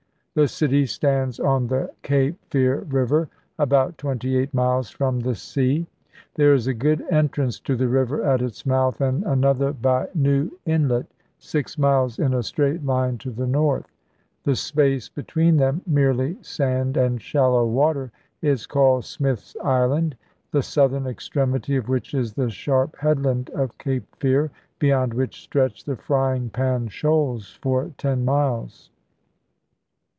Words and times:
The 0.33 0.47
city 0.47 0.85
stands 0.85 1.41
on 1.41 1.67
the 1.67 1.91
Cape 2.03 2.37
Fear 2.51 2.85
River, 2.87 3.27
about 3.59 3.97
twenty 3.97 4.37
eight 4.37 4.53
miles 4.53 4.89
from 4.89 5.19
the 5.19 5.35
sea. 5.35 5.87
There 6.35 6.53
is 6.53 6.67
a 6.67 6.73
good 6.73 7.03
entrance 7.11 7.59
to 7.59 7.75
the 7.75 7.89
river 7.89 8.23
at 8.23 8.41
its 8.41 8.65
mouth, 8.65 9.01
and 9.01 9.25
another 9.25 9.73
by 9.73 10.07
New 10.15 10.57
Inlet, 10.65 11.07
six 11.37 11.77
miles 11.77 12.17
in 12.17 12.33
a 12.33 12.43
straight 12.43 12.85
line 12.85 13.17
to 13.17 13.29
the 13.29 13.45
north; 13.45 13.91
the 14.45 14.55
space 14.55 15.09
between 15.09 15.57
them, 15.57 15.81
merely 15.85 16.37
sand 16.41 16.95
and 16.95 17.21
shallow 17.21 17.65
water, 17.67 18.09
is 18.41 18.65
called 18.65 19.03
Smith's 19.03 19.57
Island, 19.61 20.15
the 20.51 20.63
southern 20.63 21.07
extremity 21.07 21.75
of 21.75 21.89
which 21.89 22.13
is 22.13 22.35
the 22.35 22.49
sharp 22.49 22.95
headland 22.95 23.49
of 23.49 23.77
Cape 23.77 24.07
Fear, 24.15 24.49
beyond 24.79 25.13
which 25.13 25.41
stretch 25.41 25.83
the 25.83 25.97
Frying 25.97 26.49
Pan 26.49 26.87
Shoals 26.87 27.59
for 27.61 27.91
ten 27.97 28.23
miles. 28.23 28.91